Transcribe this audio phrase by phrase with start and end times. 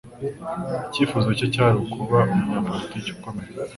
[0.87, 3.51] Icyifuzo cye kwari ukuba umunyapolitiki ukomeye.